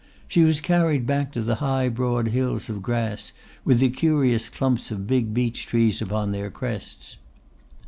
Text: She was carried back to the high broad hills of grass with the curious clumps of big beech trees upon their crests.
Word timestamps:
She 0.27 0.43
was 0.43 0.61
carried 0.61 1.05
back 1.05 1.31
to 1.33 1.43
the 1.43 1.57
high 1.61 1.87
broad 1.87 2.29
hills 2.29 2.69
of 2.69 2.81
grass 2.81 3.33
with 3.63 3.77
the 3.77 3.91
curious 3.91 4.49
clumps 4.49 4.89
of 4.89 5.05
big 5.05 5.31
beech 5.31 5.67
trees 5.67 6.01
upon 6.01 6.31
their 6.31 6.49
crests. 6.49 7.17